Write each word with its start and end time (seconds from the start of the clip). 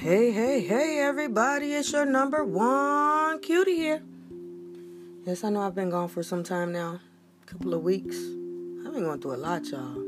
Hey, 0.00 0.32
hey, 0.32 0.62
hey, 0.62 0.98
everybody. 1.00 1.74
It's 1.74 1.92
your 1.92 2.06
number 2.06 2.42
one 2.42 3.38
cutie 3.40 3.76
here. 3.76 4.02
Yes, 5.26 5.44
I 5.44 5.50
know 5.50 5.60
I've 5.60 5.74
been 5.74 5.90
gone 5.90 6.08
for 6.08 6.22
some 6.22 6.42
time 6.42 6.72
now. 6.72 7.00
A 7.42 7.46
couple 7.46 7.74
of 7.74 7.82
weeks. 7.82 8.16
I've 8.16 8.94
been 8.94 9.04
going 9.04 9.20
through 9.20 9.34
a 9.34 9.36
lot, 9.36 9.66
y'all. 9.66 9.98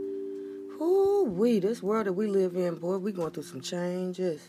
Ooh, 0.80 1.24
we, 1.24 1.58
this 1.58 1.82
world 1.82 2.06
that 2.06 2.14
we 2.14 2.26
live 2.26 2.56
in, 2.56 2.76
boy, 2.76 2.96
we 2.96 3.12
going 3.12 3.32
through 3.32 3.42
some 3.42 3.60
changes. 3.60 4.40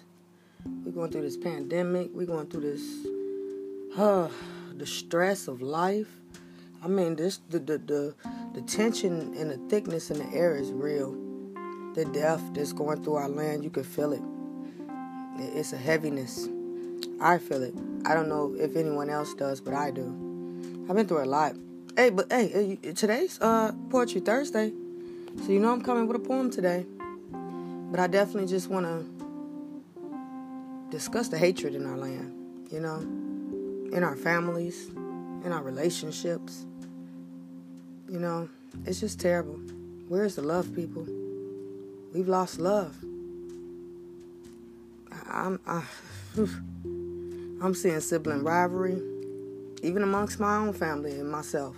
we 0.86 0.94
going 0.94 1.12
through 1.12 1.24
this 1.24 1.36
pandemic. 1.36 2.12
we 2.14 2.26
going 2.26 2.48
through 2.48 2.62
this, 2.62 4.00
uh, 4.00 4.30
the 4.78 4.86
stress 4.86 5.50
of 5.50 5.62
life. 5.62 6.22
I 6.82 6.88
mean, 6.88 7.18
this, 7.18 7.42
the, 7.50 7.60
the, 7.60 7.80
the, 7.80 8.16
the 8.54 8.62
tension 8.62 9.34
and 9.38 9.52
the 9.52 9.58
thickness 9.68 10.10
in 10.10 10.20
the 10.20 10.34
air 10.38 10.56
is 10.56 10.72
real. 10.72 11.12
The 11.96 12.06
death 12.14 12.42
that's 12.54 12.72
going 12.72 13.04
through 13.04 13.16
our 13.16 13.28
land, 13.28 13.66
you 13.66 13.70
can 13.72 13.84
feel 13.84 14.14
it 14.14 14.22
it's 15.38 15.74
a 15.74 15.78
heaviness. 15.78 16.48
I 17.20 17.38
feel 17.38 17.64
it. 17.64 17.74
I 18.06 18.14
don't 18.14 18.30
know 18.30 18.56
if 18.58 18.76
anyone 18.76 19.10
else 19.10 19.34
does, 19.34 19.62
but 19.62 19.74
I 19.74 19.92
do. 19.92 20.06
I've 20.90 20.96
been 20.96 21.08
through 21.08 21.24
a 21.24 21.26
lot. 21.26 21.56
Hey, 21.96 22.10
but 22.10 22.32
hey, 22.32 22.78
today's 22.96 23.40
uh 23.40 23.72
poetry 23.90 24.22
Thursday, 24.22 24.72
so 25.46 25.52
you 25.52 25.60
know 25.60 25.72
I'm 25.72 25.82
coming 25.82 26.08
with 26.08 26.18
a 26.18 26.20
poem 26.20 26.50
today. 26.50 26.86
But 27.92 28.00
I 28.00 28.08
definitely 28.08 28.50
just 28.50 28.70
want 28.70 28.86
to 28.88 29.06
discuss 30.90 31.28
the 31.28 31.38
hatred 31.38 31.76
in 31.76 31.86
our 31.86 31.98
land. 31.98 32.34
You 32.72 32.80
know, 32.80 32.98
in 33.96 34.04
our 34.04 34.16
families, 34.16 34.90
in 34.90 35.52
our 35.52 35.62
relationships. 35.62 36.66
You 38.10 38.20
know, 38.20 38.50
it's 38.86 39.00
just 39.00 39.20
terrible. 39.20 39.60
Where's 40.08 40.36
the 40.36 40.42
love, 40.42 40.74
people? 40.76 41.08
We've 42.14 42.28
lost 42.28 42.60
love. 42.60 42.96
I'm 45.34 45.60
I, 45.66 45.84
I'm 47.64 47.74
seeing 47.74 48.00
sibling 48.00 48.44
rivalry, 48.44 49.02
even 49.82 50.04
amongst 50.04 50.40
my 50.40 50.58
own 50.58 50.74
family 50.74 51.12
and 51.20 51.30
myself. 51.30 51.76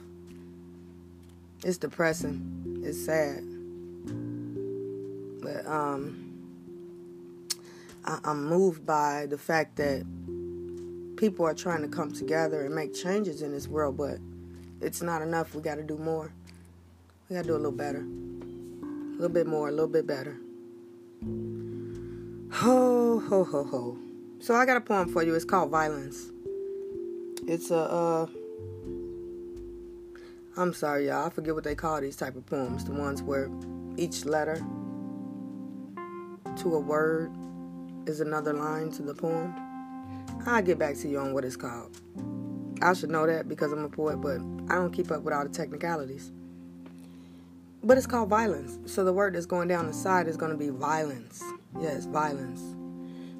It's 1.64 1.78
depressing. 1.78 2.82
It's 2.84 3.04
sad. 3.04 3.44
But 5.42 5.66
um, 5.66 6.34
I, 8.04 8.20
I'm 8.24 8.46
moved 8.46 8.86
by 8.86 9.26
the 9.28 9.38
fact 9.38 9.78
that 9.78 10.06
people 11.18 11.46
are 11.46 11.54
trying 11.54 11.82
to 11.82 11.88
come 11.88 12.12
together 12.12 12.66
and 12.66 12.76
make 12.76 12.94
changes 12.94 13.42
in 13.42 13.52
this 13.52 13.68
world, 13.68 13.98
but 13.98 14.18
it's 14.82 15.02
not 15.02 15.22
enough. 15.22 15.56
We 15.56 15.62
got 15.62 15.76
to 15.76 15.84
do 15.84 15.98
more. 15.98 16.32
We 17.30 17.36
got 17.36 17.44
to 17.44 17.48
do 17.48 17.56
a 17.56 17.58
little 17.58 17.72
better, 17.72 18.02
a 18.02 19.16
little 19.16 19.30
bit 19.30 19.48
more, 19.48 19.70
a 19.70 19.72
little 19.72 19.88
bit 19.88 20.06
better. 20.06 20.38
Ho, 22.60 23.20
ho, 23.20 23.44
ho, 23.44 23.66
ho. 23.66 23.98
So 24.40 24.56
I 24.56 24.66
got 24.66 24.78
a 24.78 24.82
poem 24.82 25.10
for 25.10 25.22
you. 25.22 25.36
It's 25.36 25.44
called 25.44 25.72
Violence. 25.72 26.32
It's 27.50 27.70
a, 27.70 27.76
uh, 27.76 28.28
I'm 30.56 30.74
sorry, 30.74 31.08
y'all. 31.08 31.28
I 31.28 31.30
forget 31.32 31.54
what 31.54 31.66
they 31.66 31.76
call 31.76 32.00
these 32.00 32.16
type 32.16 32.38
of 32.38 32.46
poems. 32.46 32.86
The 32.86 32.94
ones 32.94 33.22
where 33.22 33.50
each 33.98 34.24
letter 34.24 34.66
to 36.60 36.76
a 36.76 36.80
word 36.80 37.30
is 38.06 38.22
another 38.22 38.54
line 38.54 38.90
to 38.92 39.02
the 39.02 39.14
poem. 39.14 39.54
I'll 40.46 40.62
get 40.62 40.80
back 40.80 40.96
to 41.00 41.10
you 41.10 41.20
on 41.20 41.34
what 41.34 41.44
it's 41.44 41.58
called. 41.58 42.00
I 42.82 42.94
should 42.94 43.10
know 43.10 43.28
that 43.28 43.50
because 43.50 43.74
I'm 43.74 43.84
a 43.84 43.90
poet, 43.90 44.22
but 44.22 44.40
I 44.74 44.76
don't 44.76 44.94
keep 44.94 45.12
up 45.12 45.24
with 45.24 45.34
all 45.34 45.44
the 45.44 45.50
technicalities. 45.50 46.32
But 47.86 48.00
it's 48.00 48.08
called 48.08 48.30
violence. 48.30 48.80
So 48.92 49.04
the 49.04 49.14
word 49.14 49.36
that's 49.36 49.46
going 49.46 49.68
down 49.68 49.86
the 49.86 49.94
side 49.94 50.28
is 50.28 50.36
going 50.38 50.52
to 50.52 50.58
be 50.58 50.70
violence. 50.70 51.44
Yes, 51.80 52.06
violence. 52.06 52.60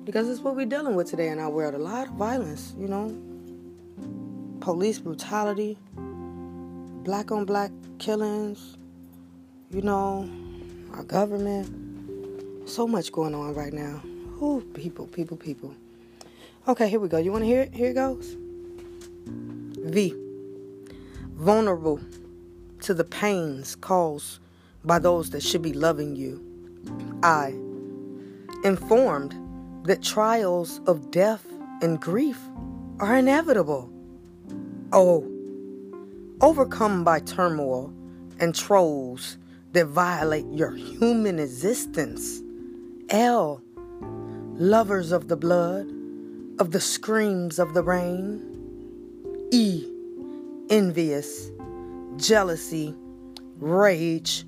Because 0.04 0.30
it's 0.30 0.40
what 0.40 0.56
we're 0.56 0.68
dealing 0.68 0.94
with 0.94 1.10
today 1.10 1.30
in 1.30 1.40
our 1.40 1.50
world. 1.50 1.74
A 1.74 1.80
lot 1.80 2.08
of 2.08 2.14
violence, 2.14 2.76
you 2.78 2.88
know. 2.88 3.10
Police 4.60 5.00
brutality, 5.00 5.80
black 5.96 7.32
on 7.32 7.46
black 7.46 7.72
killings, 7.98 8.78
you 9.72 9.82
know, 9.82 10.30
our 10.94 11.04
government. 11.04 12.70
So 12.70 12.88
much 12.88 13.12
going 13.12 13.34
on 13.34 13.56
right 13.56 13.74
now. 13.74 14.00
Oh, 14.40 14.64
people, 14.76 15.08
people, 15.08 15.38
people. 15.38 15.74
Okay, 16.68 16.88
here 16.88 17.00
we 17.00 17.08
go. 17.08 17.18
You 17.18 17.32
want 17.32 17.44
to 17.44 17.48
hear 17.48 17.62
it? 17.62 17.74
Here 17.74 17.90
it 17.90 17.96
goes. 17.96 18.38
V. 19.26 20.14
Vulnerable 21.34 22.00
to 22.86 22.94
the 22.94 23.04
pains 23.04 23.76
caused 23.76 24.38
by 24.84 25.00
those 25.00 25.32
that 25.32 25.42
should 25.42 25.64
be 25.64 25.74
loving 25.74 26.16
you. 26.16 26.40
I 27.24 27.48
informed 28.64 29.34
that 29.86 30.04
trials 30.04 30.82
of 30.86 31.10
death 31.10 31.44
and 31.82 32.00
grief 32.00 32.40
are 33.00 33.16
inevitable. 33.16 33.92
Oh, 34.94 35.28
overcome 36.42 37.04
by 37.04 37.22
turmoil 37.22 37.92
and 38.40 38.54
trolls 38.54 39.40
that 39.72 39.88
violate 39.88 40.46
your 40.52 40.76
human 40.76 41.40
existence. 41.40 42.40
L, 43.10 43.64
lovers 44.54 45.12
of 45.12 45.28
the 45.28 45.38
blood, 45.38 45.88
of 46.60 46.70
the 46.70 46.80
screams 46.80 47.58
of 47.58 47.74
the 47.74 47.82
rain. 47.82 48.44
E, 49.52 49.88
envious, 50.70 51.50
jealousy, 52.18 52.96
rage, 53.58 54.46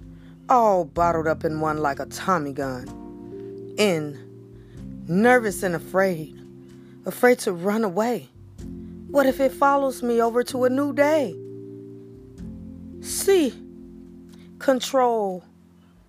all 0.49 0.85
bottled 0.85 1.27
up 1.27 1.43
in 1.43 1.59
one 1.59 1.77
like 1.77 1.99
a 1.99 2.05
Tommy 2.05 2.53
gun 2.53 2.87
in, 3.77 4.17
nervous 5.07 5.63
and 5.63 5.75
afraid, 5.75 6.35
afraid 7.05 7.39
to 7.39 7.53
run 7.53 7.83
away. 7.83 8.27
What 9.09 9.25
if 9.25 9.39
it 9.39 9.51
follows 9.51 10.03
me 10.03 10.21
over 10.21 10.43
to 10.45 10.65
a 10.65 10.69
new 10.69 10.93
day? 10.93 11.35
C, 13.01 13.53
control, 14.59 15.43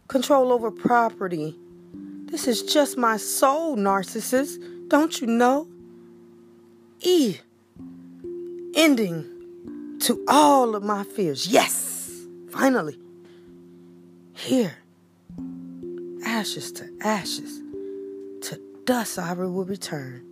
control 0.09 0.53
over 0.53 0.71
property. 0.71 1.55
This 2.25 2.49
is 2.49 2.63
just 2.63 2.99
my 2.99 3.17
soul, 3.17 3.77
narcissist. 3.77 4.89
Don't 4.89 5.21
you 5.21 5.27
know? 5.27 5.69
E, 7.01 7.39
ending 8.75 9.38
to 10.01 10.25
all 10.29 10.75
of 10.75 10.83
my 10.83 11.05
fears. 11.05 11.47
Yes, 11.47 12.11
finally. 12.51 12.99
Here 14.35 14.77
ashes 16.39 16.71
to 16.71 16.89
ashes, 17.01 17.61
to 18.43 18.61
dust 18.85 19.19
I 19.19 19.33
will 19.33 19.65
return. 19.65 20.23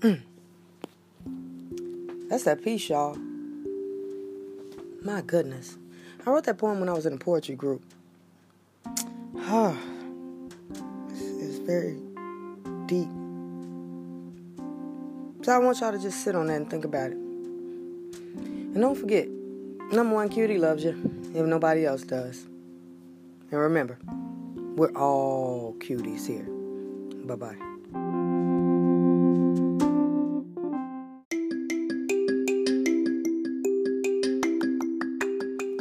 Mm. 0.00 0.22
That's 2.30 2.44
that 2.44 2.64
piece, 2.64 2.88
y'all. 2.88 3.16
My 5.02 5.20
goodness. 5.20 5.76
I 6.26 6.30
wrote 6.30 6.44
that 6.44 6.56
poem 6.56 6.80
when 6.80 6.88
I 6.88 6.92
was 6.92 7.04
in 7.04 7.12
a 7.12 7.18
poetry 7.18 7.56
group. 7.56 7.82
Ah, 9.36 9.76
it's, 11.10 11.20
it's 11.20 11.58
very 11.58 11.98
deep. 12.86 13.08
So 15.44 15.52
I 15.52 15.58
want 15.58 15.80
y'all 15.80 15.92
to 15.92 15.98
just 15.98 16.24
sit 16.24 16.34
on 16.34 16.46
that 16.46 16.56
and 16.56 16.70
think 16.70 16.86
about 16.86 17.10
it. 17.10 17.18
And 18.34 18.76
don't 18.76 18.96
forget, 18.96 19.28
number 19.92 20.14
one 20.14 20.28
cutie 20.28 20.58
loves 20.58 20.84
you 20.84 20.90
if 21.34 21.46
nobody 21.46 21.86
else 21.86 22.02
does. 22.02 22.46
And 23.50 23.60
remember, 23.60 23.98
we're 24.76 24.92
all 24.92 25.76
cuties 25.78 26.26
here. 26.26 26.46
Bye 27.24 27.36
bye. 27.36 27.56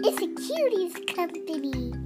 It's 0.06 0.22
a 0.22 0.28
cuties 0.28 1.16
company. 1.16 2.03